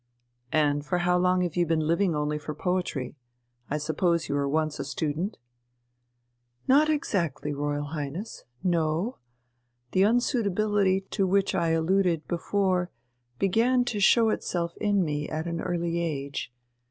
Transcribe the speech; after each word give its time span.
"And 0.51 0.83
for 0.83 0.97
how 0.97 1.15
long 1.19 1.41
have 1.43 1.55
you 1.55 1.67
been 1.67 1.85
living 1.85 2.15
only 2.15 2.39
for 2.39 2.55
poetry? 2.55 3.15
I 3.69 3.77
suppose 3.77 4.27
you 4.27 4.33
were 4.33 4.49
once 4.49 4.79
a 4.79 4.83
student?" 4.83 5.37
"Not 6.67 6.89
exactly, 6.89 7.53
Royal 7.53 7.83
Highness; 7.83 8.43
no, 8.63 9.19
the 9.91 10.01
unsuitability 10.03 11.01
to 11.11 11.27
which 11.27 11.53
I 11.53 11.67
alluded 11.69 12.27
before 12.27 12.89
began 13.37 13.85
to 13.85 13.99
show 13.99 14.29
itself 14.29 14.75
in 14.77 15.05
me 15.05 15.29
at 15.29 15.45
an 15.45 15.61
early 15.61 15.99
age. 15.99 16.51